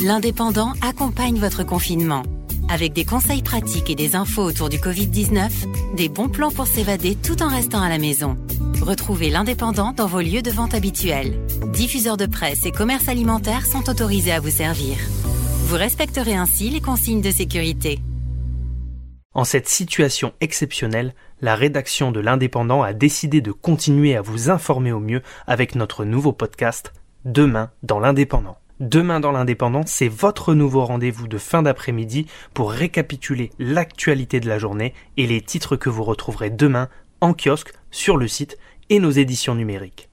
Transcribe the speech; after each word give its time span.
L'Indépendant 0.00 0.74
accompagne 0.80 1.40
votre 1.40 1.64
confinement. 1.64 2.22
Avec 2.68 2.92
des 2.92 3.04
conseils 3.04 3.42
pratiques 3.42 3.90
et 3.90 3.96
des 3.96 4.14
infos 4.14 4.44
autour 4.44 4.68
du 4.68 4.78
Covid-19, 4.78 5.96
des 5.96 6.08
bons 6.08 6.28
plans 6.28 6.52
pour 6.52 6.68
s'évader 6.68 7.16
tout 7.16 7.42
en 7.42 7.48
restant 7.48 7.82
à 7.82 7.88
la 7.88 7.98
maison. 7.98 8.38
Retrouvez 8.80 9.28
l'Indépendant 9.28 9.90
dans 9.90 10.06
vos 10.06 10.20
lieux 10.20 10.42
de 10.42 10.52
vente 10.52 10.72
habituels. 10.72 11.36
Diffuseurs 11.72 12.16
de 12.16 12.26
presse 12.26 12.64
et 12.64 12.70
commerces 12.70 13.08
alimentaires 13.08 13.66
sont 13.66 13.90
autorisés 13.90 14.30
à 14.30 14.38
vous 14.38 14.50
servir. 14.50 14.98
Vous 15.64 15.76
respecterez 15.76 16.36
ainsi 16.36 16.70
les 16.70 16.80
consignes 16.80 17.20
de 17.20 17.32
sécurité. 17.32 17.98
En 19.34 19.42
cette 19.42 19.68
situation 19.68 20.32
exceptionnelle, 20.40 21.12
la 21.40 21.56
rédaction 21.56 22.12
de 22.12 22.20
l'Indépendant 22.20 22.84
a 22.84 22.92
décidé 22.92 23.40
de 23.40 23.50
continuer 23.50 24.14
à 24.14 24.22
vous 24.22 24.48
informer 24.48 24.92
au 24.92 25.00
mieux 25.00 25.22
avec 25.48 25.74
notre 25.74 26.04
nouveau 26.04 26.32
podcast 26.32 26.92
Demain 27.24 27.72
dans 27.82 27.98
l'Indépendant. 27.98 28.58
Demain 28.80 29.18
dans 29.18 29.32
l'Indépendant, 29.32 29.82
c'est 29.86 30.08
votre 30.08 30.54
nouveau 30.54 30.84
rendez-vous 30.84 31.26
de 31.26 31.36
fin 31.36 31.62
d'après-midi 31.62 32.26
pour 32.54 32.70
récapituler 32.70 33.50
l'actualité 33.58 34.38
de 34.38 34.48
la 34.48 34.58
journée 34.58 34.94
et 35.16 35.26
les 35.26 35.40
titres 35.40 35.74
que 35.74 35.88
vous 35.88 36.04
retrouverez 36.04 36.50
demain 36.50 36.88
en 37.20 37.34
kiosque, 37.34 37.72
sur 37.90 38.16
le 38.16 38.28
site 38.28 38.56
et 38.88 39.00
nos 39.00 39.10
éditions 39.10 39.56
numériques. 39.56 40.08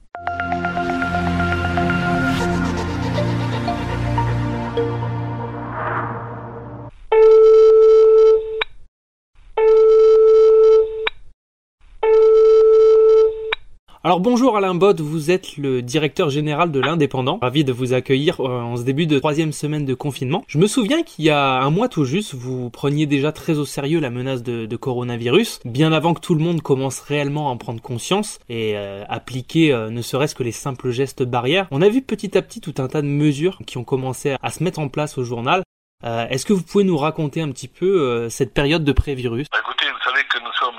Alors 14.06 14.20
bonjour 14.20 14.56
Alain 14.56 14.76
Bott, 14.76 15.00
vous 15.00 15.32
êtes 15.32 15.56
le 15.56 15.82
directeur 15.82 16.30
général 16.30 16.70
de 16.70 16.78
l'Indépendant. 16.78 17.40
Ravi 17.42 17.64
de 17.64 17.72
vous 17.72 17.92
accueillir 17.92 18.38
euh, 18.38 18.60
en 18.60 18.76
ce 18.76 18.82
début 18.82 19.08
de 19.08 19.18
troisième 19.18 19.50
semaine 19.50 19.84
de 19.84 19.94
confinement. 19.94 20.44
Je 20.46 20.58
me 20.58 20.68
souviens 20.68 21.02
qu'il 21.02 21.24
y 21.24 21.30
a 21.30 21.56
un 21.58 21.70
mois 21.70 21.88
tout 21.88 22.04
juste, 22.04 22.32
vous 22.32 22.70
preniez 22.70 23.06
déjà 23.06 23.32
très 23.32 23.58
au 23.58 23.64
sérieux 23.64 23.98
la 23.98 24.10
menace 24.10 24.44
de, 24.44 24.76
coronavirus, 24.76 25.58
bien 25.64 25.90
avant 25.90 26.14
que 26.14 26.20
tout 26.20 26.36
le 26.36 26.40
monde 26.40 26.62
commence 26.62 27.00
réellement 27.00 27.48
à 27.48 27.50
en 27.50 27.56
prendre 27.56 27.82
conscience 27.82 28.38
et 28.48 28.76
euh, 28.76 29.02
appliquer 29.08 29.72
euh, 29.72 29.90
ne 29.90 30.02
serait-ce 30.02 30.36
que 30.36 30.44
les 30.44 30.52
simples 30.52 30.90
gestes 30.90 31.24
barrières. 31.24 31.66
On 31.72 31.82
a 31.82 31.88
vu 31.88 32.00
petit 32.00 32.38
à 32.38 32.42
petit 32.42 32.60
tout 32.60 32.74
un 32.78 32.86
tas 32.86 33.02
de 33.02 33.08
mesures 33.08 33.58
qui 33.66 33.76
ont 33.76 33.82
commencé 33.82 34.36
à 34.40 34.50
se 34.52 34.62
mettre 34.62 34.78
en 34.78 34.86
place 34.86 35.18
au 35.18 35.24
journal. 35.24 35.64
Est-ce 36.04 36.46
que 36.46 36.52
vous 36.52 36.62
pouvez 36.62 36.84
nous 36.84 36.96
raconter 36.96 37.40
un 37.40 37.50
petit 37.50 37.66
peu 37.66 38.28
cette 38.30 38.54
période 38.54 38.84
de 38.84 38.92
pré-virus? 38.92 39.48
Bah, 39.50 39.58
Écoutez, 39.60 39.86
vous 39.90 40.04
savez 40.04 40.22
que 40.30 40.38
nous 40.38 40.52
sommes 40.60 40.78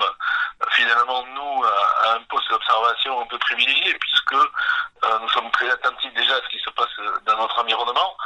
finalement, 0.78 1.24
nous, 1.34 1.64
à, 1.64 2.14
un 2.14 2.22
poste 2.30 2.48
d'observation 2.50 3.20
un 3.20 3.26
peu 3.26 3.38
privilégié, 3.38 3.94
puisque 3.94 4.34
euh, 4.34 5.18
nous 5.20 5.28
sommes 5.30 5.50
très 5.50 5.68
attentifs 5.70 6.14
déjà 6.14 6.36
à 6.36 6.40
ce 6.42 6.48
qui 6.48 6.60
se 6.60 6.70
passe 6.70 6.96
dans 7.26 7.36
notre 7.36 7.58
environnement. 7.60 8.16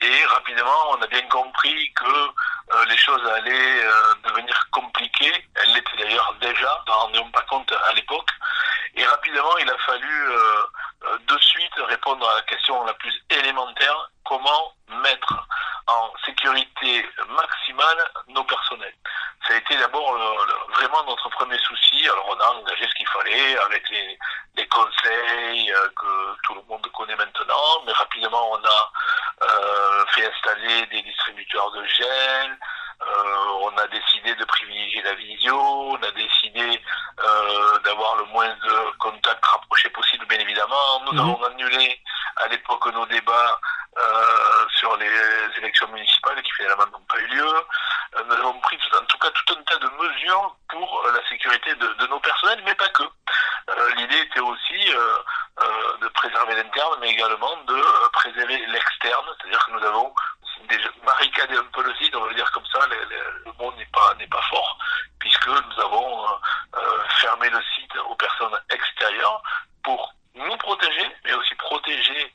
Et 0.00 0.24
rapidement, 0.26 0.92
on 0.92 1.02
a 1.02 1.06
bien 1.08 1.26
compris 1.28 1.92
que 1.92 2.04
euh, 2.06 2.84
les 2.86 2.96
choses 2.96 3.24
allaient 3.28 3.84
euh, 3.84 4.14
devenir 4.24 4.56
compliquées. 4.70 5.44
Elles 5.56 5.74
l'étaient 5.74 5.96
d'ailleurs 5.98 6.34
déjà, 6.40 6.82
nous 6.86 6.92
n'en 6.92 7.00
rendions 7.00 7.30
pas 7.32 7.42
compte 7.42 7.70
à 7.72 7.92
l'époque. 7.92 8.30
Et 8.94 9.04
rapidement, 9.04 9.56
il 9.58 9.70
a 9.70 9.78
fallu 9.78 10.32
de 11.26 11.38
suite 11.38 11.74
répondre 11.86 12.28
à 12.28 12.34
la 12.34 12.42
question 12.42 12.84
la 12.84 12.94
plus 12.94 13.14
élémentaire, 13.30 14.10
comment 14.24 14.74
mettre 14.88 15.46
en 15.86 16.12
sécurité 16.24 17.08
maximale 17.28 18.10
nos 18.28 18.42
personnels 18.44 18.94
ça 19.46 19.54
a 19.54 19.58
été 19.58 19.76
d'abord 19.78 20.16
vraiment 20.74 21.04
notre 21.04 21.28
premier 21.30 21.58
souci. 21.58 22.08
Alors 22.08 22.26
on 22.28 22.40
a 22.40 22.48
engagé 22.58 22.86
ce 22.86 22.94
qu'il 22.94 23.08
fallait 23.08 23.58
avec 23.58 23.88
les, 23.90 24.18
conseils 24.68 25.72
euh, 25.72 25.88
que 26.00 26.36
tout 26.44 26.54
le 26.54 26.62
monde 26.68 26.86
connaît 26.92 27.16
maintenant, 27.16 27.82
mais 27.84 27.92
rapidement 27.92 28.49
on 28.60 28.68
a 28.68 28.92
euh, 29.42 30.04
fait 30.14 30.26
installer 30.26 30.86
des 30.86 31.02
distributeurs 31.02 31.70
de 31.72 31.84
gel, 31.84 32.58
euh, 33.02 33.44
on 33.62 33.76
a 33.78 33.86
décidé 33.86 34.34
de 34.34 34.44
privilégier 34.44 35.02
la 35.02 35.14
visio, 35.14 35.56
on 35.56 36.02
a 36.02 36.10
décidé 36.10 36.82
d'avoir 37.84 38.16
le 38.16 38.24
moins 38.26 38.48
de 38.48 38.98
contacts 38.98 39.44
rapprochés 39.44 39.90
possible, 39.90 40.24
bien 40.26 40.38
évidemment. 40.38 41.00
Nous 41.06 41.12
mhm. 41.12 41.20
avons 41.20 41.44
annulé 41.44 42.00
à 42.36 42.48
l'époque 42.48 42.86
nos 42.94 43.06
débats 43.06 43.60
sur 44.76 44.96
les 44.96 45.10
élections 45.58 45.88
municipales 45.88 46.40
qui 46.42 46.50
finalement 46.52 46.86
n'ont 46.86 47.04
pas 47.06 47.18
eu 47.18 47.26
lieu. 47.26 47.52
nous 48.26 48.34
avons 48.34 48.60
pris 48.60 48.78
en 48.98 49.04
tout 49.04 49.18
cas 49.18 49.28
tout 49.30 49.54
un 49.58 49.62
tas 49.64 49.76
de 49.76 49.90
mesures 50.02 50.56
pour 50.68 51.06
la 51.12 51.28
sécurité 51.28 51.74
de, 51.74 52.06
nos 52.06 52.20
personnels, 52.20 52.62
mais 52.64 52.74
pas 52.74 52.88
que. 52.88 53.02
L'idée 53.96 54.20
était 54.20 54.40
aussi 54.40 54.92
de 56.00 56.08
préserver 56.08 56.54
l'interne, 56.54 56.98
mais 57.00 57.10
également 57.10 57.56
de 57.66 57.82
préserver 58.20 58.66
l'externe, 58.66 59.26
c'est-à-dire 59.38 59.64
que 59.66 59.72
nous 59.72 59.84
avons 59.84 60.14
barricadé 61.04 61.56
un 61.56 61.64
peu 61.72 61.82
le 61.82 61.94
site, 61.96 62.14
on 62.14 62.26
va 62.26 62.34
dire 62.34 62.50
comme 62.52 62.66
ça, 62.66 62.86
le, 62.86 63.52
monde 63.58 63.76
n'est 63.76 63.86
pas 63.86 64.14
n'est 64.18 64.26
pas 64.26 64.42
fort, 64.50 64.78
puisque 65.18 65.46
nous 65.48 65.80
avons 65.80 66.26
fermé 67.20 67.48
le 67.48 67.60
site 67.74 67.96
aux 67.96 68.14
personnes 68.16 68.56
extérieures 68.70 69.42
pour 69.82 70.12
nous 70.34 70.56
protéger, 70.58 71.16
mais 71.24 71.32
aussi 71.32 71.54
protéger 71.56 72.34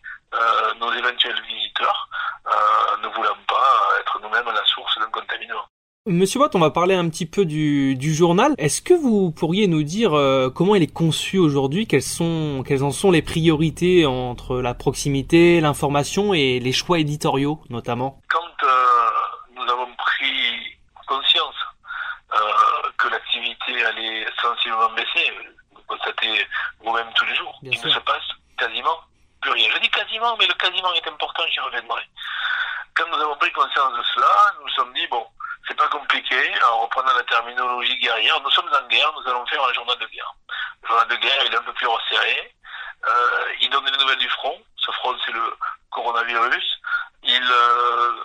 nos 0.79 0.91
éventuels 0.93 1.41
visiteurs, 1.43 2.09
ne 3.01 3.07
voulant 3.09 3.37
pas 3.47 3.99
être 3.99 4.19
nous-mêmes 4.19 4.51
la 4.51 4.65
source 4.65 4.97
d'un 4.99 5.09
contaminement. 5.11 5.67
Monsieur 6.07 6.39
Watt, 6.39 6.53
on 6.53 6.59
va 6.59 6.69
parler 6.69 6.93
un 6.93 7.09
petit 7.09 7.25
peu 7.25 7.45
du, 7.45 7.97
journal. 8.13 8.53
Est-ce 8.59 8.83
que 8.83 8.93
vous 8.93 9.31
pourriez 9.31 9.65
nous 9.65 9.81
dire 9.81 10.13
euh, 10.13 10.51
comment 10.51 10.75
il 10.75 10.83
est 10.83 10.93
conçu 10.93 11.39
aujourd'hui? 11.39 11.87
Quelles 11.87 12.03
sont, 12.03 12.63
quelles 12.63 12.83
en 12.83 12.91
sont 12.91 13.09
les 13.09 13.23
priorités 13.23 14.05
entre 14.05 14.57
la 14.57 14.75
proximité, 14.75 15.59
l'information 15.61 16.35
et 16.35 16.59
les 16.59 16.73
choix 16.73 16.99
éditoriaux, 16.99 17.59
notamment? 17.71 18.21
Quand 18.29 18.67
euh, 18.67 19.09
nous 19.55 19.63
avons 19.63 19.87
pris 19.95 20.77
conscience 21.07 21.55
euh, 22.35 22.37
que 22.99 23.07
l'activité 23.07 23.83
allait 23.85 24.27
sensiblement 24.39 24.91
baisser, 24.91 25.33
vous 25.73 25.81
constatez 25.87 26.45
vous-même 26.83 27.07
tous 27.15 27.25
les 27.25 27.35
jours, 27.35 27.59
il 27.63 27.71
ne 27.71 27.89
se 27.89 27.99
passe 28.01 28.29
quasiment 28.59 28.99
plus 29.41 29.53
rien. 29.53 29.69
Je 29.73 29.79
dis 29.79 29.89
quasiment, 29.89 30.37
mais 30.37 30.45
le 30.45 30.53
quasiment 30.53 30.93
est 30.93 31.07
important, 31.07 31.41
j'y 31.51 31.61
reviendrai. 31.61 32.03
Quand 32.93 33.09
nous 33.09 33.23
avons 33.23 33.35
pris 33.37 33.51
conscience 33.53 33.97
de 33.97 34.03
cela, 34.13 34.53
nous 34.59 34.65
nous 34.65 34.73
sommes 34.73 34.93
dit, 34.93 35.07
bon, 35.09 35.25
c'est 35.67 35.75
pas 35.75 35.87
compliqué. 35.87 36.35
En 36.71 36.81
reprenant 36.81 37.13
la 37.13 37.23
terminologie 37.23 37.97
guerrière, 37.97 38.39
nous 38.41 38.51
sommes 38.51 38.69
en 38.73 38.87
guerre, 38.87 39.13
nous 39.19 39.29
allons 39.29 39.45
faire 39.47 39.63
un 39.63 39.73
journal 39.73 39.97
de 39.97 40.07
guerre. 40.07 40.33
Le 40.83 40.87
journal 40.87 41.07
de 41.07 41.15
guerre, 41.15 41.43
il 41.45 41.53
est 41.53 41.57
un 41.57 41.63
peu 41.63 41.73
plus 41.73 41.87
resserré. 41.87 42.55
Euh, 43.07 43.53
il 43.61 43.69
donne 43.69 43.85
les 43.85 43.97
nouvelles 43.97 44.19
du 44.19 44.29
front. 44.29 44.59
Ce 44.77 44.91
front, 44.91 45.15
c'est 45.25 45.31
le 45.31 45.57
coronavirus. 45.91 46.81
Il 47.23 47.51
euh, 47.51 48.23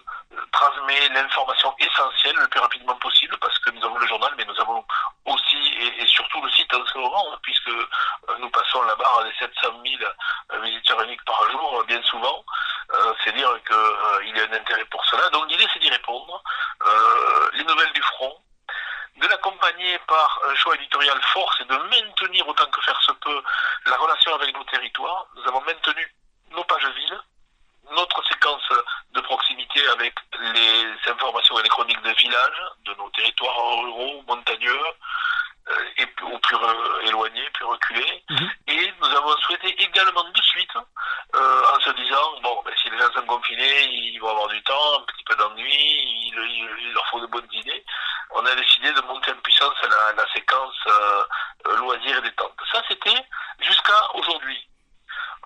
transmet 0.53 1.09
l'information 1.11 1.75
essentielle 1.79 2.37
le 2.37 2.49
plus 2.49 2.61
rapidement 2.61 2.95
possible 2.97 3.37
parce 3.39 3.59
que 3.61 3.71
nous 3.71 3.85
avons 3.85 3.99
le 3.99 4.07
journal, 4.07 4.33
mais 4.37 4.45
nous 4.45 4.61
avons 4.61 4.85
aussi 5.25 5.57
et, 5.99 6.07
surtout 6.07 6.43
le 6.43 6.51
site 6.51 6.73
en 6.75 6.85
ce 6.87 6.99
moment, 6.99 7.25
puisque 7.43 7.69
euh, 7.69 7.87
nous 8.39 8.51
passons 8.51 8.83
la 8.83 8.95
barre 8.97 9.25
des 9.25 9.33
700 9.39 9.83
000 9.85 10.63
visiteurs 10.63 11.03
uniques 11.03 11.25
par 11.25 11.51
jour, 11.51 11.85
bien 11.87 12.03
souvent. 12.03 12.45
c'est 13.25 13.33
dire 13.33 13.51
qu'il 13.67 14.37
y 14.37 14.41
a 14.41 14.45
un 14.45 14.53
intérêt 14.53 14.85
pour 14.87 15.05
cela. 15.07 15.29
Donc 15.31 15.51
l'idée, 15.51 15.67
c'est 15.73 15.79
d'y 15.79 15.91
répondre. 15.91 16.43
les 17.55 17.65
nouvelles 17.65 17.93
du 17.93 18.03
front, 18.03 18.37
de 19.21 19.27
l'accompagner 19.27 19.99
par 20.07 20.41
un 20.49 20.55
choix 20.55 20.75
éditorial 20.77 21.21
fort, 21.33 21.53
c'est 21.59 21.69
de 21.69 21.77
maintenir 21.77 22.49
autant 22.49 22.67
que 22.67 22.81
faire 22.81 23.01
se 23.03 23.13
peut 23.13 23.43
la 23.87 23.97
relation 23.97 24.35
avec 24.35 24.55
nos 24.55 24.65
territoires. 24.65 25.27
Nous 25.37 25.47
avons 25.47 25.61
maintenu 25.91 26.07
nos 26.53 26.65
pages 26.65 26.95
vides, 26.97 27.21
notre 27.93 28.25
séquence 28.29 28.69
de 29.13 29.21
proximité 29.21 29.87
avec 29.89 30.15
les 30.41 31.11
informations 31.11 31.59
et 31.59 31.63
les 31.63 31.69
chroniques 31.69 32.03
de 32.03 32.11
villages, 32.11 32.63
de 32.85 32.95
nos 32.95 33.09
territoires 33.11 33.79
ruraux, 33.83 34.23
montagneux, 34.27 34.85
euh, 35.69 35.85
et, 35.99 36.07
ou 36.23 36.39
plus 36.39 36.57
éloignés, 37.05 37.49
plus 37.55 37.65
reculés. 37.65 38.25
Mhm. 38.31 38.51
Et 38.69 38.93
nous 39.01 39.17
avons 39.17 39.37
souhaité 39.39 39.69
également 39.83 40.25
de 40.25 40.43
suite, 40.43 40.77
euh, 41.35 41.63
en 41.75 41.81
se 41.81 41.91
disant, 41.91 42.41
bon, 42.43 42.63
ben, 42.65 42.75
si 42.83 42.91
les 42.91 42.99
gens 42.99 43.13
sont 43.13 43.27
confinés, 43.27 43.85
ils 43.85 44.19
vont 44.19 44.31
avoir 44.31 44.49
du 44.49 44.63
temps, 44.63 44.99
un 44.99 45.03
petit 45.03 45.25
peu 45.25 45.37
d'ennui, 45.37 46.33
il, 46.33 46.93
leur 46.93 47.07
faut 47.09 47.21
de 47.21 47.27
bonnes 47.27 47.49
idées. 47.53 47.85
On 48.33 48.47
a 48.47 48.55
décidé 48.55 48.93
de 48.93 49.01
monter 49.03 49.33
en 49.33 49.41
puissance 49.43 49.75
la, 49.83 50.13
la 50.13 50.33
séquence 50.33 50.77
euh, 50.87 51.77
loisirs 51.77 52.19
et 52.19 52.23
détente. 52.23 52.55
Ça, 52.73 52.83
c'était 52.89 53.25
jusqu'à 53.61 54.15
aujourd'hui. 54.15 54.67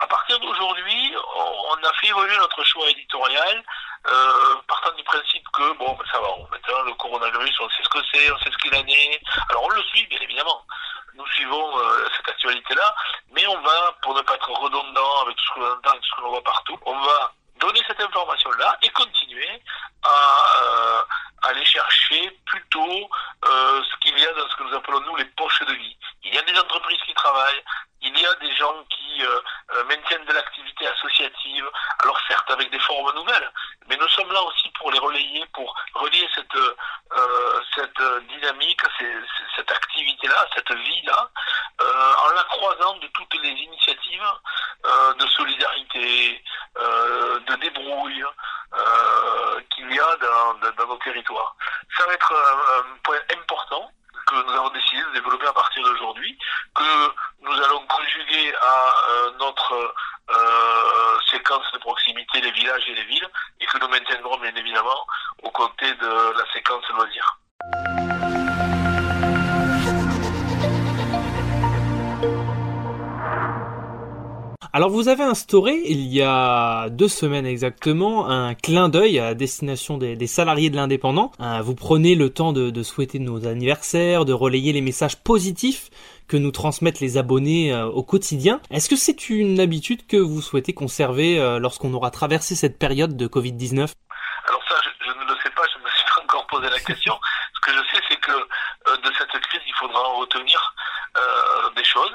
À 0.00 0.06
partir 0.06 0.38
d'aujourd'hui, 0.40 1.14
évoluer 2.08 2.36
notre 2.38 2.62
choix 2.64 2.88
éditorial, 2.90 3.64
euh, 4.06 4.54
partant 4.68 4.92
du 4.96 5.02
principe 5.04 5.44
que, 5.52 5.72
bon, 5.78 5.92
ben, 5.94 6.04
ça 6.12 6.20
va, 6.20 6.28
maintenant 6.50 6.82
le 6.82 6.94
coronavirus, 6.94 7.60
on 7.60 7.68
sait 7.70 7.82
ce 7.82 7.88
que 7.88 8.04
c'est, 8.12 8.30
on 8.30 8.38
sait 8.38 8.50
ce 8.50 8.58
qu'il 8.58 8.74
en 8.74 8.86
est. 8.86 9.20
Alors 9.50 9.64
on 9.64 9.70
le 9.70 9.82
suit, 9.84 10.06
bien 10.06 10.20
évidemment. 10.20 10.64
Nous 11.14 11.26
suivons 11.28 11.78
euh, 11.78 12.08
cette 12.16 12.28
actualité-là, 12.28 12.94
mais 13.32 13.46
on 13.46 13.60
va, 13.60 13.96
pour 14.02 14.14
ne 14.14 14.22
pas 14.22 14.34
être 14.34 14.50
redondant 14.50 15.22
avec 15.22 15.36
tout 15.36 15.44
ce 15.44 15.54
que 15.54 15.60
l'on 15.60 15.72
entend, 15.72 15.92
tout 15.92 16.08
ce 16.10 16.16
que 16.16 16.20
l'on 16.22 16.30
voit 16.30 16.44
partout, 16.44 16.78
on 16.86 17.00
va 17.00 17.32
donner 17.60 17.80
cette 17.86 18.00
information-là 18.00 18.76
et 18.82 18.90
continuer 18.90 19.62
à 20.02 20.62
euh, 20.62 21.02
aller 21.42 21.64
chercher 21.64 22.30
plutôt 22.46 23.10
euh, 23.44 23.82
ce 23.82 23.96
qu'il 24.00 24.18
y 24.18 24.26
a 24.26 24.32
dans 24.32 24.48
ce 24.48 24.56
que 24.56 24.62
nous 24.64 24.74
appelons 24.74 25.00
nous 25.00 25.16
les 25.16 25.24
poches 25.24 25.62
de 25.62 25.72
vie. 25.72 25.96
Il 26.24 26.34
y 26.34 26.38
a 26.38 26.42
des 26.42 26.58
entreprises 26.58 27.00
qui 27.06 27.14
travaillent, 27.14 27.62
il 28.02 28.18
y 28.18 28.26
a 28.26 28.34
des 28.34 28.54
gens 28.56 28.84
qui 28.90 29.24
euh, 29.24 29.84
maintiennent 29.84 30.24
de 30.26 30.32
l'activité 30.32 30.86
associative, 30.86 31.70
alors 32.02 32.20
certes 32.28 32.50
avec 32.50 32.70
des 32.70 32.78
formes 32.80 33.06
nouvelles, 33.14 33.24
nouvelles. 33.24 33.52
Mais 33.88 33.96
nous 33.96 34.08
sommes 34.08 34.32
là 34.32 34.42
aussi 34.42 34.68
pour 34.78 34.90
les 34.90 34.98
relayer, 34.98 35.44
pour 35.52 35.74
relier 35.94 36.28
cette, 36.34 36.56
euh, 36.56 37.60
cette 37.74 38.02
dynamique, 38.28 38.80
cette 39.56 39.70
activité-là, 39.70 40.46
cette 40.54 40.72
vie-là, 40.72 41.30
euh, 41.80 42.12
en 42.24 42.28
la 42.30 42.44
croisant 42.44 42.96
de 42.98 43.06
toutes 43.08 43.34
les 43.42 43.50
initiatives 43.50 44.32
euh, 44.86 45.14
de 45.14 45.26
solidarité, 45.28 46.42
de 46.76 47.54
débrouille 47.56 48.24
qu'il 49.70 49.92
y 49.92 50.00
a 50.00 50.16
territoires. 51.04 51.54
Ça 51.96 52.06
va 52.06 52.14
être 52.14 52.32
un 52.32 52.96
point 53.02 53.18
important 53.36 53.90
que 54.26 54.34
nous 54.34 54.52
avons 54.52 54.70
décidé 54.70 55.02
de 55.02 55.20
développer 55.20 55.46
à 55.46 55.52
partir 55.52 55.84
d'aujourd'hui, 55.84 56.36
que 56.74 57.12
nous 57.42 57.62
allons 57.62 57.86
conjuguer 57.86 58.54
à 58.56 59.30
notre 59.38 59.94
euh, 60.30 61.18
séquence 61.30 61.70
de 61.72 61.78
proximité 61.78 62.40
les 62.40 62.50
villages 62.52 62.84
et 62.88 62.94
les 62.94 63.04
villes, 63.04 63.28
et 63.60 63.66
que 63.66 63.78
nous 63.78 63.88
maintiendrons 63.88 64.38
bien 64.38 64.54
évidemment 64.56 65.06
aux 65.42 65.50
côtés 65.50 65.92
de 65.94 66.38
la 66.38 66.52
séquence 66.52 66.88
loisirs. 66.88 67.38
Alors 74.76 74.90
vous 74.90 75.06
avez 75.06 75.22
instauré 75.22 75.82
il 75.84 76.00
y 76.12 76.20
a 76.20 76.88
deux 76.88 77.06
semaines 77.06 77.46
exactement 77.46 78.28
un 78.28 78.56
clin 78.56 78.88
d'œil 78.88 79.20
à 79.20 79.32
destination 79.34 79.98
des, 79.98 80.26
salariés 80.26 80.68
de 80.68 80.74
l'indépendant. 80.74 81.30
Euh, 81.38 81.60
vous 81.62 81.76
prenez 81.76 82.16
le 82.16 82.28
temps 82.28 82.52
de, 82.52 82.82
souhaiter 82.82 83.20
nos 83.20 83.46
anniversaires, 83.46 84.24
de 84.24 84.32
relayer 84.32 84.72
les 84.72 84.80
messages 84.80 85.14
positifs 85.22 85.90
que 86.26 86.36
nous 86.36 86.50
transmettent 86.50 86.98
les 86.98 87.18
abonnés 87.18 87.72
euh, 87.72 87.86
au 87.86 88.02
quotidien. 88.02 88.60
Est-ce 88.72 88.88
que 88.88 88.96
c'est 88.96 89.30
une 89.30 89.60
habitude 89.60 90.08
que 90.08 90.16
vous 90.16 90.42
souhaitez 90.42 90.74
conserver 90.74 91.38
euh, 91.38 91.60
lorsqu'on 91.60 91.94
aura 91.94 92.10
traversé 92.10 92.56
cette 92.56 92.76
période 92.76 93.16
de 93.16 93.28
Covid-19 93.28 93.92
Alors 94.48 94.62
ça, 94.68 94.74
je, 94.82 95.08
ne 95.08 95.24
le 95.24 95.36
sais 95.40 95.50
pas, 95.50 95.62
je 95.72 95.84
me 95.84 95.88
suis 95.88 96.04
pas 96.16 96.20
encore 96.24 96.48
posé 96.48 96.68
la 96.68 96.80
question. 96.80 97.14
Ce 97.54 97.60
que 97.60 97.76
je 97.76 97.94
sais, 97.94 98.02
c'est 98.08 98.18
que 98.18 98.32
de 98.32 99.12
cette 99.16 99.40
crise, 99.40 99.62
il 99.68 99.74
faudra 99.74 100.00
en 100.00 100.16
retenir 100.16 100.74
des 101.76 101.84
choses, 101.84 102.12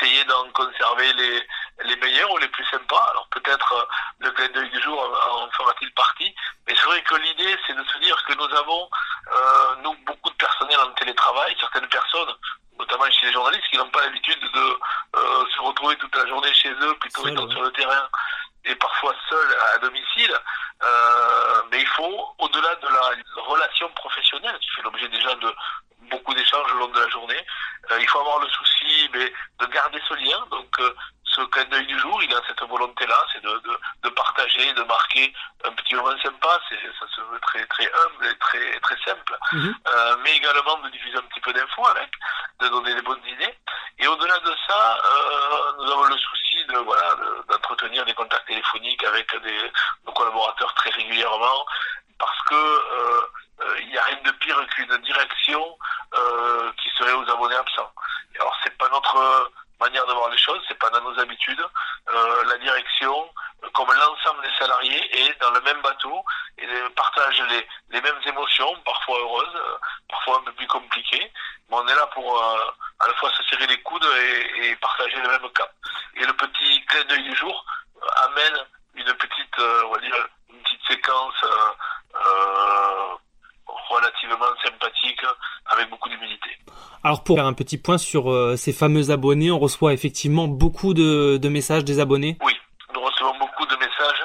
essayer 0.00 0.24
d'en 0.24 0.50
conserver 0.52 1.12
les, 1.12 1.46
les 1.84 1.96
meilleurs 1.96 2.30
ou 2.30 2.38
les 2.38 2.48
plus 2.48 2.64
sympas. 2.66 3.06
Alors 3.10 3.28
peut-être 3.30 3.88
le 4.18 4.30
clin 4.30 4.48
d'œil 4.48 4.70
du 4.70 4.82
jour 4.82 4.98
en 5.32 5.50
fera-t-il 5.50 5.92
partie, 5.94 6.34
mais 6.66 6.74
c'est 6.74 6.86
vrai 6.86 7.02
que 7.02 7.14
l'idée, 7.16 7.56
c'est 7.66 7.74
de 7.74 7.84
se 7.84 7.98
dire 7.98 8.22
que 8.24 8.34
nous 8.34 8.56
avons, 8.56 8.88
nous, 9.82 9.94
beaucoup 10.06 10.30
de 10.30 10.34
personnel 10.36 10.78
en 10.80 10.92
télétravail, 10.92 11.56
certaines 11.58 11.88
personnes, 11.88 12.34
notamment 12.78 13.10
chez 13.10 13.26
les 13.26 13.32
journalistes, 13.32 13.68
qui 13.70 13.76
n'ont 13.76 13.90
pas 13.90 14.02
l'habitude 14.02 14.40
de 14.40 14.78
euh, 15.16 15.44
se 15.54 15.60
retrouver 15.60 15.96
toute 15.96 16.14
la 16.16 16.26
journée 16.26 16.52
chez 16.54 16.70
eux, 16.70 16.94
plutôt 17.00 17.26
étant 17.26 17.48
sur 17.50 17.62
le 17.62 17.70
terrain 17.72 18.08
et 18.64 18.74
parfois 18.74 19.14
seuls 19.28 19.56
à 19.74 19.78
domicile. 19.78 20.34
Euh, 20.82 21.62
mais 21.70 21.80
il 21.80 21.86
faut, 21.88 22.34
au-delà 22.38 22.74
de 22.76 22.88
la 22.88 23.42
relation 23.42 23.88
professionnelle, 23.90 24.58
qui 24.60 24.70
fait 24.70 24.82
l'objet 24.82 25.08
déjà 25.08 25.34
de 25.34 25.54
beaucoup 26.10 26.34
d'échanges 26.34 26.72
au 26.72 26.78
long 26.78 26.88
de 26.88 27.00
la 27.00 27.08
journée, 27.08 27.46
euh, 27.90 27.98
il 28.00 28.08
faut 28.08 28.20
avoir 28.20 28.38
le 28.40 28.48
souci 28.48 28.79
mais, 29.12 29.32
de 29.60 29.66
garder 29.66 30.00
ce 30.08 30.14
lien. 30.14 30.46
Donc 30.50 30.78
ce 31.34 31.40
clin 31.42 31.64
d'œil 31.64 31.86
du 31.86 31.98
jour, 31.98 32.22
il 32.22 32.34
a 32.34 32.40
cette 32.46 32.62
volonté-là, 32.68 33.24
c'est 33.32 33.42
de, 33.42 33.50
de, 33.50 33.78
de, 34.02 34.08
partager, 34.10 34.72
de 34.72 34.82
marquer 34.82 35.32
un 35.64 35.72
petit 35.72 35.94
moment 35.94 36.16
sympa, 36.22 36.58
c'est, 36.68 36.76
ça 36.98 37.06
se 37.14 37.20
veut 37.20 37.40
très 37.40 37.64
très 37.66 37.84
humble 37.86 38.26
et 38.26 38.38
très 38.38 38.80
très 38.80 38.96
simple, 39.04 39.38
mhm. 39.52 39.74
euh, 39.86 40.16
mais 40.22 40.36
également 40.36 40.78
de 40.78 40.88
diffuser 40.90 41.16
un 41.16 41.22
petit 41.22 41.40
peu 41.40 41.52
d'infos 41.52 41.86
avec, 41.86 42.10
de 42.60 42.68
donner 42.68 42.94
des 42.94 43.02
bonnes 43.02 43.24
idées. 43.26 43.54
Et 43.98 44.06
au-delà 44.06 44.38
de 44.38 44.54
ça, 44.66 44.98
euh, 45.04 45.72
nous 45.78 45.92
avons 45.92 46.04
le 46.04 46.18
souci 46.18 46.64
de 46.66 46.78
voilà 46.78 47.16
d'entretenir 47.48 48.04
des 48.04 48.14
contacts 48.14 48.46
téléphoniques 48.46 49.04
avec 49.04 49.30
des, 49.42 49.72
nos 50.06 50.12
collaborateurs 50.12 50.74
très 50.74 50.90
régulièrement, 50.90 51.64
parce 52.18 52.42
que 52.48 52.54
euh, 52.54 53.20
il 53.80 53.88
n'y 53.88 53.98
a 53.98 54.04
rien 54.04 54.18
de 54.24 54.30
pire 54.32 54.58
qu'une 54.70 54.96
direction 54.98 55.78
qui 56.78 56.88
serait 56.98 57.12
aux 57.12 57.30
abonnés 57.30 57.54
absents. 57.56 57.92
alors 58.36 58.56
c'est 58.64 58.76
pas 58.78 58.88
notre 58.88 59.50
manière 59.80 60.06
de 60.06 60.12
voir 60.12 60.30
les 60.30 60.38
choses, 60.38 60.60
c'est 60.68 60.78
pas 61.50 61.62
dans 61.62 61.66
nos 61.66 61.66
habitudes. 61.66 61.66
Euh, 62.12 62.44
la 62.44 62.58
direction, 62.58 63.30
comme 63.72 63.92
l'ensemble 63.92 64.42
des 64.42 64.54
salariés, 64.58 65.26
est 65.26 65.40
dans 65.40 65.50
le 65.50 65.60
même 65.60 65.80
bateau 65.82 66.24
et 66.58 66.66
partage 66.96 67.42
les, 67.48 67.66
les 67.90 68.00
mêmes 68.00 68.20
émotions, 68.26 68.74
parfois 68.84 69.18
heureuses, 69.18 69.56
euh, 69.56 69.76
parfois 70.08 70.38
un 70.38 70.42
peu 70.42 70.52
plus 70.52 70.66
compliquées. 70.66 71.32
Mais 71.68 71.76
on 71.76 71.86
est 71.86 71.94
là 71.94 72.06
pour 72.08 72.42
euh, 72.42 72.70
à 73.00 73.06
la 73.06 73.14
fois 73.14 73.30
se 73.30 73.42
serrer 73.44 73.66
les 73.66 73.80
coudes 73.82 74.04
et, 74.04 74.70
et, 74.70 74.76
partager 74.76 75.16
le 75.16 75.28
même 75.28 75.50
cap. 75.52 75.72
Et 76.16 76.24
le 76.24 76.32
petit 76.32 76.84
clin 76.86 77.04
d'œil 77.04 77.22
du 77.22 77.34
jour 77.36 77.64
amène 78.24 78.58
une 78.94 79.14
petite, 79.14 79.58
on 79.58 79.90
va 79.90 79.98
dire, 80.00 80.14
une 80.50 80.60
petite 80.62 80.86
séquence 80.88 81.44
relativement 83.88 84.46
sympathique 84.64 85.24
avec 85.66 85.88
beaucoup 85.90 86.08
d'humilité. 86.08 86.58
Alors 87.10 87.24
pour 87.24 87.34
faire 87.38 87.46
un 87.46 87.54
petit 87.54 87.76
point 87.76 87.98
sur 87.98 88.30
euh, 88.30 88.54
ces 88.54 88.72
fameux 88.72 89.10
abonnés, 89.10 89.50
on 89.50 89.58
reçoit 89.58 89.92
effectivement 89.92 90.46
beaucoup 90.46 90.94
de, 90.94 91.38
de 91.38 91.48
messages 91.48 91.84
des 91.84 91.98
abonnés 91.98 92.38
Oui, 92.40 92.56
nous 92.94 93.00
recevons 93.00 93.36
beaucoup 93.36 93.66
de 93.66 93.74
messages 93.74 94.24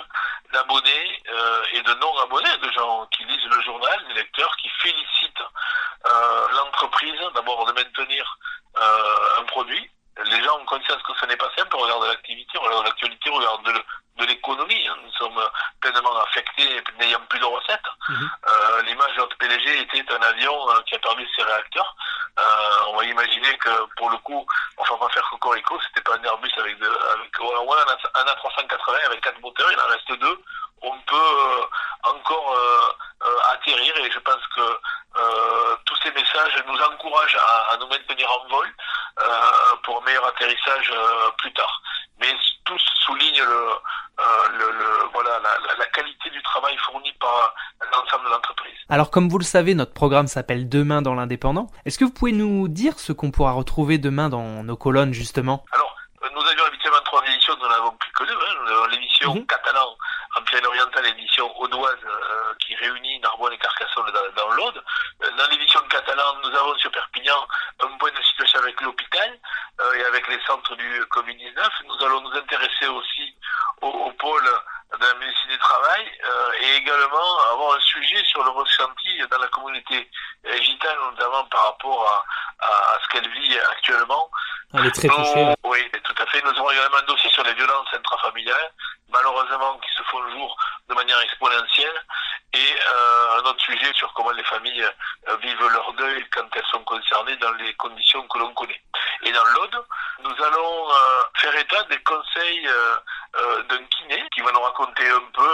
d'abonnés 0.54 1.24
euh, 1.34 1.64
et 1.74 1.82
de 1.82 1.94
non-abonnés, 1.96 2.58
de 2.62 2.72
gens 2.74 3.08
qui 3.08 3.24
lisent 3.24 3.50
le 3.50 3.60
journal, 3.64 4.06
des 4.10 4.14
lecteurs 4.14 4.56
qui 4.58 4.70
félicitent 4.84 5.48
euh, 6.06 6.48
l'entreprise 6.54 7.20
d'abord 7.34 7.66
de 7.66 7.72
maintenir 7.72 8.38
un 9.40 9.44
produit. 9.46 9.90
Les 10.24 10.44
gens 10.44 10.60
ont 10.62 10.66
conscience 10.66 11.02
que 11.02 11.14
ce 11.20 11.26
n'est 11.26 11.38
pas 11.38 11.50
simple, 11.58 11.76
on 11.76 11.82
regarde 11.82 12.06
l'activité, 12.06 12.60
on 12.62 12.66
regarde 12.66 12.86
l'actualité, 12.86 13.32
on 13.32 13.38
regarde 13.38 13.66
de, 13.66 13.74
de 14.22 14.26
l'économie. 14.28 14.88
Hein. 14.88 14.96
Nous 15.04 15.12
sommes 15.14 15.42
pleinement 15.82 16.16
affectés 16.22 16.84
n'ayant 17.00 17.22
plus 17.30 17.40
de 17.40 17.46
recettes. 17.46 17.90
Mhm. 18.10 18.30
L'image 18.86 19.16
de 19.16 19.22
notre 19.22 19.38
PDG 19.38 19.82
était 19.82 20.14
un 20.14 20.22
avion 20.22 20.54
qui 20.86 20.94
a 20.94 21.00
permis 21.00 21.26
ses 21.36 21.44
réacteurs. 21.44 21.96
Euh, 22.38 22.80
on 22.88 22.98
va 22.98 23.06
imaginer 23.06 23.58
que 23.58 23.86
pour 23.98 24.10
le 24.10 24.18
coup, 24.18 24.46
enfin 24.78 24.96
on 25.00 25.06
va 25.06 25.10
faire 25.10 25.28
Cocorico, 25.30 25.80
c'était 25.88 26.02
pas 26.02 26.16
un 26.16 26.24
Airbus 26.24 26.52
avec, 26.58 26.78
de, 26.80 26.90
avec 27.14 27.40
ouais, 27.40 27.76
un, 28.16 28.24
A380 28.24 29.06
avec 29.06 29.22
quatre 29.22 29.40
moteurs, 29.40 29.72
il 29.72 29.80
en 29.80 29.88
reste 29.88 30.12
deux. 30.20 30.44
On 30.82 31.00
peut 31.08 31.62
encore 32.04 32.58
atterrir 33.52 33.96
et 33.98 34.12
je 34.12 34.20
pense 34.20 34.46
que 34.56 34.80
tous 35.86 35.96
ces 36.04 36.12
messages 36.12 36.64
nous 36.68 36.78
encouragent 36.78 37.38
à, 37.38 37.74
à 37.74 37.78
nous 37.78 37.88
maintenir 37.88 38.30
en 38.30 38.48
vol 38.50 38.68
pour 39.84 40.02
un 40.02 40.06
meilleur 40.06 40.28
atterrissage 40.28 40.92
plus 41.38 41.54
tard. 41.54 41.82
Mais 42.20 42.36
tous 42.66 42.82
soulignent 43.06 43.44
le, 43.44 43.70
euh, 44.20 44.48
le, 44.58 44.72
le, 44.72 45.10
voilà, 45.14 45.40
la, 45.40 45.76
la, 45.78 45.86
qualité 45.88 46.30
du 46.30 46.42
travail 46.44 46.76
fourni 46.78 47.12
par 47.14 47.54
l'ensemble 47.92 48.26
de 48.26 48.30
l'entreprise. 48.30 48.78
Alors 48.96 49.12
comme 49.12 49.28
vous 49.28 49.40
le 49.40 49.44
savez, 49.44 49.76
notre 49.76 49.92
programme 49.92 50.28
s'appelle 50.28 50.70
Demain 50.70 51.02
dans 51.02 51.16
l'indépendant. 51.16 51.68
Est-ce 51.84 52.00
que 52.00 52.06
vous 52.06 52.14
pouvez 52.14 52.32
nous 52.32 52.70
dire 52.70 52.98
ce 52.98 53.12
qu'on 53.12 53.30
pourra 53.30 53.52
retrouver 53.52 53.98
demain 53.98 54.30
dans 54.30 54.64
nos 54.64 54.78
colonnes 54.78 55.14
justement? 55.14 55.66
Alors, 55.74 55.98
euh, 56.24 56.30
nous 56.34 56.40
avions 56.40 56.64
habituellement 56.64 57.02
trois 57.04 57.22
éditions, 57.28 57.58
nous 57.62 57.68
n'avons 57.68 57.92
plus 57.92 58.10
que 58.14 58.24
deux. 58.24 58.32
Hein. 58.32 58.56
Nous 58.64 58.72
avons 58.72 58.86
l'émission 58.86 59.36
mmh. 59.36 59.48
catalan 59.48 59.98
en 60.38 60.42
Pyrénées-Orientales, 60.44 61.04
l'édition 61.04 61.60
audoise 61.60 61.98
euh, 62.06 62.54
qui 62.66 62.74
réunit 62.76 63.20
Narbonne 63.20 63.52
et 63.52 63.58
Carcassonne 63.58 64.06
dans, 64.14 64.42
dans 64.42 64.52
l'Aude. 64.52 64.82
Dans 65.20 65.50
l'édition 65.52 65.82
catalane, 65.90 66.36
nous 66.46 66.58
avons 66.58 66.78
sur 66.78 66.90
Perpignan 66.92 67.46
un 67.84 67.98
point 67.98 68.12
de 68.18 68.24
situation 68.24 68.60
avec 68.60 68.80
l'hôpital 68.80 69.40
et 69.98 70.06
avec 70.06 70.26
les 70.30 70.40
centres 70.48 70.74
du 70.78 71.04
Covid-19. 71.12 71.70
Nous 71.86 72.06
allons 72.06 72.22
nous 72.22 72.38
intéresser 72.38 72.88
aussi 72.88 73.36
au, 73.82 74.12
pôle 74.12 74.50
de 74.94 75.06
la 75.06 75.14
médecine 75.16 75.50
du 75.50 75.58
travail 75.58 76.06
euh, 76.26 76.52
et 76.62 76.76
également 76.78 77.40
avoir 77.52 77.76
un 77.76 77.82
sujet 77.82 78.24
sur 78.26 78.44
le 78.44 78.50
ressenti 78.52 79.20
dans 79.30 79.38
la 79.38 79.48
communauté 80.44 80.88
euh, 80.88 81.12
notamment 81.12 81.44
par 81.46 81.66
rapport 81.66 82.08
à, 82.08 82.66
à, 82.66 83.00
ce 83.02 83.08
qu'elle 83.10 83.30
vit 83.30 83.60
actuellement. 83.72 84.30
Elle 84.74 84.88
est 84.88 84.92
très 84.92 85.08
touchée. 85.08 85.54
Oui, 85.64 85.92
tout 86.04 86.16
à 86.22 86.26
fait. 86.28 86.42
Nous 86.44 86.50
avons 86.50 86.72
également 86.72 86.98
un 86.98 87.08
dossier 87.08 87.30
sur 87.32 87.44
les 87.44 87.54
violences 87.54 87.88
intrafamiliales, 87.94 88.72
malheureusement 89.10 89.80
qui 89.80 89.96
se 89.96 90.04
font 90.04 90.20
le 90.22 90.32
jour 90.32 90.58
de 90.90 90.94
manière 90.96 91.20
exponentielle, 91.22 92.06
et 92.54 92.58
euh, 92.58 93.40
un 93.40 93.50
autre 93.50 93.64
sujet 93.64 93.92
sur 93.94 94.12
comment 94.14 94.32
les 94.32 94.44
familles 94.44 94.86
euh, 95.28 95.38
vivent 95.38 95.68
leur 95.68 95.94
deuil 95.94 96.26
quand 96.32 96.48
elles 96.56 96.66
sont 96.72 96.84
concernées 96.84 97.36
dans 97.38 97.52
les 97.54 97.74
conditions 97.76 98.26
que 98.28 98.38
l'on 98.40 98.54
connaît. 98.54 98.82
Et 99.24 99.32
dans 99.32 99.44
l'Aude, 99.46 99.86
nous 100.24 100.44
allons 100.44 100.90
euh, 100.90 101.24
faire 101.36 101.56
état 101.56 101.84
des 101.84 102.02
conseils 102.04 102.68
euh, 102.68 103.64
d'un 103.64 103.84
kiné 103.86 104.24
qui 104.34 104.42
va 104.42 104.52
nous 104.52 104.62
raconter 104.62 105.10
un 105.10 105.24
peu 105.34 105.50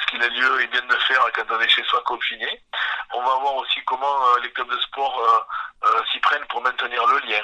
ce 0.00 0.06
qu'il 0.06 0.22
a 0.22 0.28
lieu 0.28 0.62
et 0.62 0.66
bien 0.68 0.82
de 0.82 0.96
faire 0.96 1.24
quand 1.34 1.44
on 1.50 1.60
est 1.60 1.68
chez 1.68 1.84
soi 1.84 2.02
confiné. 2.04 2.62
On 3.16 3.22
va 3.22 3.34
voir 3.36 3.56
aussi 3.56 3.82
comment 3.84 4.06
euh, 4.06 4.40
les 4.42 4.52
clubs 4.52 4.70
de 4.70 4.78
sport 4.80 5.46
s'y 6.12 6.18
prennent 6.20 6.44
pour 6.46 6.60
maintenir 6.62 7.06
le 7.06 7.18
lien. 7.20 7.42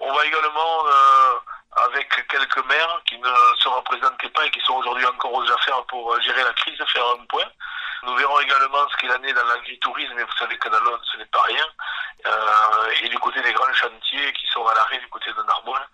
On 0.00 0.12
va 0.12 0.24
également 0.24 0.84
avec 1.76 2.08
quelques 2.28 2.64
maires 2.66 3.00
qui 3.06 3.18
ne 3.18 3.32
se 3.58 3.68
représentaient 3.68 4.28
pas 4.28 4.44
et 4.46 4.50
qui 4.50 4.60
sont 4.60 4.74
aujourd'hui 4.74 5.06
encore 5.06 5.32
aux 5.32 5.50
affaires 5.50 5.84
pour 5.86 6.20
gérer 6.20 6.44
la 6.44 6.52
crise, 6.52 6.78
faire 6.92 7.06
un 7.18 7.24
point. 7.26 7.50
Nous 8.04 8.14
verrons 8.16 8.38
également 8.40 8.88
ce 8.90 8.96
qu'il 8.98 9.10
en 9.10 9.22
est 9.22 9.32
dans 9.32 9.46
l'agritourisme, 9.46 10.18
et 10.18 10.24
vous 10.24 10.36
savez 10.38 10.58
que 10.58 10.68
dans 10.68 10.80
l'Aude, 10.80 11.00
ce 11.10 11.16
n'est 11.18 11.24
pas 11.26 11.42
rien. 11.42 11.64
Euh, 12.26 12.90
et 13.02 13.08
du 13.08 13.18
côté 13.18 13.40
des 13.42 13.52
grands 13.52 13.72
chantiers 13.72 14.32
qui 14.34 14.46
sont 14.48 14.66
à 14.66 14.74
l'arrêt 14.74 14.98
du 14.98 15.08
côté 15.08 15.32
de 15.32 15.42
Narbonne, 15.42 15.86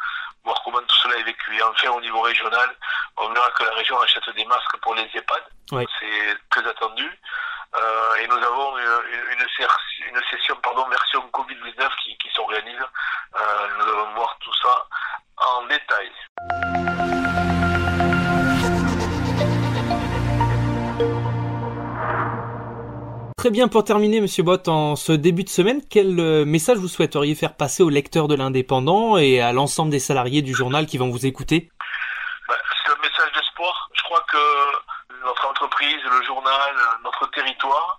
voir 0.44 0.60
comment 0.64 0.80
tout 0.80 0.96
cela 1.02 1.16
est 1.16 1.22
vécu. 1.22 1.56
Et 1.56 1.62
enfin, 1.62 1.90
au 1.90 2.00
niveau 2.00 2.20
régional, 2.20 2.68
on 3.16 3.28
verra 3.28 3.50
que 3.50 3.64
la 3.64 3.74
région 3.74 4.00
achète 4.00 4.28
des 4.34 4.44
masques 4.44 4.76
pour 4.82 4.94
les 4.94 5.08
EHPAD. 5.14 5.42
C'est 6.00 6.38
très 6.50 6.66
attendu. 6.68 7.08
Euh, 7.80 8.14
et 8.22 8.26
nous 8.26 8.36
avons 8.36 8.76
une, 8.78 9.40
une, 10.12 10.20
session 10.30 10.54
pardon, 10.62 10.86
version 10.88 11.20
Covid-19 11.32 11.88
qui, 12.04 12.16
qui 12.18 12.28
s'organise. 12.34 12.82
Euh, 13.36 13.68
nous 13.78 13.84
allons 13.84 14.14
voir 14.14 14.36
tout 14.40 14.52
ça 14.62 14.86
en 15.36 15.62
détail. 15.66 16.10
Très 23.38 23.50
bien, 23.50 23.68
pour 23.68 23.84
terminer, 23.84 24.20
Monsieur 24.20 24.42
Bott, 24.42 24.68
en 24.68 24.96
ce 24.96 25.12
début 25.12 25.44
de 25.44 25.48
semaine, 25.48 25.80
quel 25.88 26.20
euh, 26.20 26.44
message 26.44 26.76
vous 26.76 26.88
souhaiteriez 26.88 27.34
faire 27.34 27.56
passer 27.56 27.82
aux 27.82 27.88
lecteurs 27.88 28.28
de 28.28 28.34
l'Indépendant 28.34 29.16
et 29.16 29.40
à 29.40 29.54
l'ensemble 29.54 29.90
des 29.90 29.98
salariés 29.98 30.42
du 30.42 30.52
journal 30.52 30.84
qui 30.84 30.98
vont 30.98 31.08
vous 31.08 31.24
écouter? 31.24 31.70
Bah, 32.46 32.54
C'est 32.84 32.92
un 32.92 33.00
message 33.00 33.32
d'espoir. 33.32 33.88
Je 33.94 34.02
crois 34.02 34.22
que 34.30 34.36
notre 35.24 35.46
entreprise, 35.48 36.02
le 36.04 36.22
journal, 36.22 36.74
notre 37.02 37.26
territoire, 37.30 37.98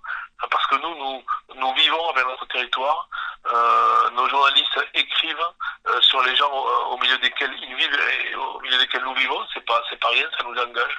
parce 0.49 0.65
que 0.67 0.75
nous, 0.75 0.95
nous, 0.95 1.23
nous 1.55 1.73
vivons 1.73 2.09
avec 2.09 2.25
notre 2.25 2.47
territoire, 2.47 3.07
euh, 3.51 4.09
nos 4.11 4.27
journalistes 4.29 4.79
écrivent 4.93 5.47
euh, 5.87 6.01
sur 6.01 6.21
les 6.23 6.35
gens 6.35 6.51
au, 6.51 6.97
milieu 6.97 7.17
desquels 7.19 7.53
ils 7.61 7.75
vivent 7.75 7.99
et 8.31 8.35
au 8.35 8.59
milieu 8.61 8.77
desquels 8.77 9.03
nous 9.03 9.15
vivons. 9.15 9.39
C'est 9.53 9.65
pas, 9.65 9.81
c'est 9.89 9.99
pas 9.99 10.09
rien, 10.09 10.27
ça 10.37 10.43
nous 10.43 10.59
engage 10.59 10.97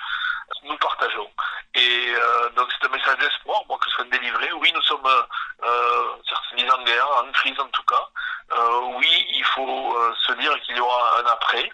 nous 0.64 0.76
partageons. 0.76 1.31
Et 1.75 2.14
euh, 2.14 2.50
donc 2.50 2.69
c'est 2.71 2.87
un 2.87 2.91
message 2.91 3.19
d'espoir, 3.19 3.62
moi, 3.69 3.79
que 3.79 3.91
ce 3.91 3.97
soit 3.97 4.05
délivré. 4.05 4.52
Oui, 4.52 4.71
nous 4.75 4.83
sommes 4.83 5.07
euh, 5.07 6.17
mis 6.55 6.71
en 6.71 6.83
guerre, 6.85 7.09
en 7.25 7.33
crise 7.33 7.59
en 7.59 7.69
tout 7.69 7.83
cas. 7.85 8.09
Euh, 8.52 8.81
oui, 8.97 9.26
il 9.35 9.45
faut 9.45 9.97
euh, 9.97 10.14
se 10.26 10.33
dire 10.33 10.59
qu'il 10.62 10.76
y 10.76 10.81
aura 10.81 11.21
un 11.21 11.26
après. 11.26 11.71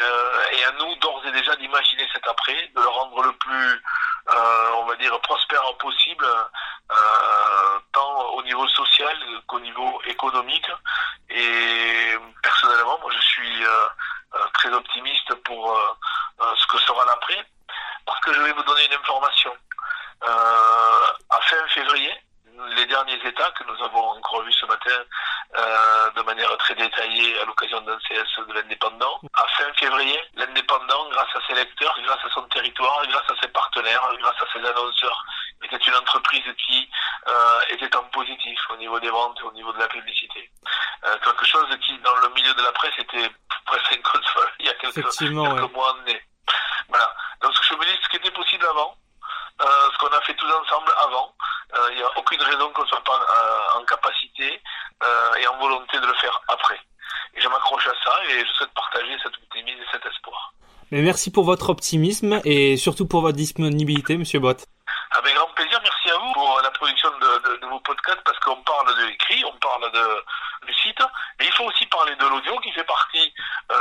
Euh, 0.00 0.44
et 0.52 0.64
à 0.64 0.72
nous 0.72 0.94
d'ores 0.96 1.24
et 1.26 1.32
déjà 1.32 1.54
d'imaginer 1.56 2.06
cet 2.12 2.26
après, 2.26 2.70
de 2.74 2.80
le 2.80 2.88
rendre 2.88 3.22
le 3.22 3.32
plus, 3.32 3.82
on 4.74 4.84
va 4.84 4.96
dire, 4.96 5.18
prospère 5.20 5.74
possible, 5.78 6.26
tant 7.92 8.30
au 8.34 8.42
niveau 8.56 8.68
social 8.68 9.16
qu'au 9.46 9.60
niveau 9.60 10.00
économique. 10.06 10.68
Et 11.30 12.16
personnellement, 12.42 12.98
moi 13.02 13.10
je 13.14 13.20
suis 13.20 13.64
très 14.54 14.72
optimiste 14.72 15.34
pour 15.44 15.78
ce 16.40 16.66
que 16.66 16.78
sera 16.78 17.04
l'après 17.04 17.44
parce 18.06 18.20
que 18.20 18.32
je 18.32 18.40
vais 18.40 18.52
vous 18.52 18.62
donner 18.62 18.86
une 18.86 18.94
information. 18.94 19.52
Euh, 20.24 21.06
à 21.30 21.40
fin 21.42 21.68
février, 21.68 22.12
les 22.76 22.86
derniers 22.86 23.20
états 23.26 23.50
que 23.50 23.64
nous 23.64 23.84
avons 23.84 24.10
encore 24.10 24.42
vus 24.42 24.52
ce 24.52 24.64
matin 24.66 25.04
euh, 25.58 26.10
de 26.12 26.22
manière 26.22 26.56
très 26.58 26.74
détaillée 26.74 27.38
à 27.40 27.44
l'occasion 27.44 27.80
d'un 27.82 27.98
CS 27.98 28.46
de 28.48 28.52
l'indépendant. 28.54 29.20
À 29.34 29.46
fin 29.48 29.70
février, 29.74 30.18
l'indépendant, 30.34 31.08
grâce 31.10 31.34
à 31.34 31.40
ses 31.46 31.54
lecteurs, 31.54 31.94
grâce 32.02 32.24
à 32.24 32.30
son 32.32 32.42
territoire, 32.44 33.06
grâce 33.08 33.30
à 33.30 33.40
ses 33.42 33.48
partenaires, 33.48 34.08
grâce 34.20 34.40
à 34.40 34.52
ses 34.52 34.64
annonceurs, 34.66 35.24
était 35.66 35.90
une 35.90 35.96
entreprise 35.96 36.44
qui 36.66 36.88
euh, 37.28 37.60
était 37.70 37.94
en 37.96 38.04
positif 38.04 38.58
au 38.70 38.76
niveau 38.76 38.98
des 39.00 39.10
ventes 39.10 39.38
et 39.40 39.44
au 39.44 39.52
niveau 39.52 39.72
de 39.72 39.78
la 39.78 39.88
publicité. 39.88 40.50
Euh, 41.04 41.16
quelque 41.22 41.44
chose 41.44 41.66
qui, 41.84 41.98
dans 41.98 42.16
le 42.16 42.28
milieu 42.30 42.54
de 42.54 42.62
la 42.62 42.72
presse, 42.72 42.94
était 42.98 43.30
presque 43.66 43.92
inconcevable 43.92 44.52
il 44.60 44.66
y 44.66 44.68
a 44.68 44.74
quelques, 44.74 44.94
quelques 44.94 45.30
mois 45.32 45.48
en 45.48 45.68
Voilà. 46.88 47.14
Donc 47.42 47.52
je 47.60 47.74
me 47.74 47.84
dis 47.84 47.98
ce 48.02 48.08
qui 48.08 48.16
était 48.16 48.30
possible 48.30 48.64
avant, 48.66 48.96
euh, 49.62 49.66
ce 49.92 49.98
qu'on 49.98 50.16
a 50.16 50.20
fait 50.22 50.34
tous 50.34 50.50
ensemble 50.52 50.92
avant, 50.98 51.34
il 51.90 51.96
n'y 51.96 52.02
a 52.02 52.18
aucune 52.18 52.42
raison 52.42 52.72
qu'on 52.72 52.82
ne 52.82 52.88
soit 52.88 53.04
pas 53.04 53.20
en 53.74 53.84
capacité 53.84 54.62
et 55.38 55.46
en 55.48 55.58
volonté 55.58 55.98
de 55.98 56.06
le 56.06 56.14
faire 56.14 56.40
après. 56.48 56.80
Et 57.34 57.40
je 57.40 57.48
m'accroche 57.48 57.86
à 57.86 57.94
ça 58.04 58.18
et 58.28 58.46
je 58.46 58.52
souhaite 58.52 58.72
partager 58.72 59.16
cet 59.22 59.34
optimisme 59.34 59.82
et 59.82 59.86
cet 59.92 60.06
espoir. 60.06 60.54
Mais 60.92 61.02
merci 61.02 61.32
pour 61.32 61.44
votre 61.44 61.70
optimisme 61.70 62.40
et 62.44 62.76
surtout 62.76 63.08
pour 63.08 63.20
votre 63.20 63.36
disponibilité, 63.36 64.16
Monsieur 64.16 64.38
Bott. 64.38 64.66
Avec 65.10 65.34
grand 65.34 65.48
plaisir, 65.54 65.80
merci 65.82 66.10
à 66.10 66.18
vous 66.18 66.32
pour 66.32 66.60
la 66.62 66.70
production 66.70 67.08
de, 67.18 67.58
de, 67.60 67.66
vos 67.66 67.80
podcasts 67.80 68.22
parce 68.24 68.38
qu'on 68.40 68.62
parle 68.62 68.96
de 68.98 69.06
l'écrit, 69.06 69.42
on 69.44 69.56
parle 69.58 69.90
de, 69.90 70.66
du 70.66 70.74
site, 70.74 70.98
mais 71.40 71.46
il 71.46 71.52
faut 71.52 71.64
aussi 71.64 71.86
parler 71.86 72.14
de 72.16 72.26
l'audio 72.26 72.56
qui 72.60 72.70
fait 72.72 72.84
partie 72.84 73.32
euh, 73.72 73.76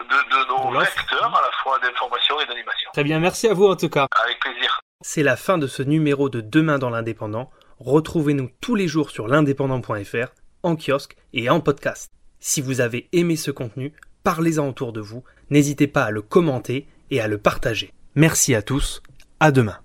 de, 0.00 0.04
de, 0.04 0.48
nos 0.48 0.70
vecteurs 0.80 1.36
à 1.36 1.42
la 1.42 1.50
fois 1.62 1.73
d'information 1.84 2.40
et 2.40 2.46
d'animation. 2.46 2.90
Très 2.92 3.04
bien, 3.04 3.20
merci 3.20 3.48
à 3.48 3.54
vous 3.54 3.66
en 3.66 3.76
tout 3.76 3.88
cas. 3.88 4.06
Avec 4.24 4.40
plaisir. 4.40 4.80
C'est 5.00 5.22
la 5.22 5.36
fin 5.36 5.58
de 5.58 5.66
ce 5.66 5.82
numéro 5.82 6.28
de 6.28 6.40
Demain 6.40 6.78
dans 6.78 6.90
l'Indépendant. 6.90 7.50
Retrouvez-nous 7.78 8.50
tous 8.60 8.74
les 8.74 8.88
jours 8.88 9.10
sur 9.10 9.28
l'indépendant.fr, 9.28 10.32
en 10.62 10.76
kiosque 10.76 11.16
et 11.32 11.50
en 11.50 11.60
podcast. 11.60 12.10
Si 12.40 12.60
vous 12.60 12.80
avez 12.80 13.08
aimé 13.12 13.36
ce 13.36 13.50
contenu, 13.50 13.92
parlez-en 14.22 14.68
autour 14.68 14.92
de 14.92 15.00
vous, 15.00 15.24
n'hésitez 15.50 15.86
pas 15.86 16.04
à 16.04 16.10
le 16.10 16.22
commenter 16.22 16.86
et 17.10 17.20
à 17.20 17.28
le 17.28 17.38
partager. 17.38 17.92
Merci 18.14 18.54
à 18.54 18.62
tous, 18.62 19.02
à 19.40 19.50
demain. 19.50 19.78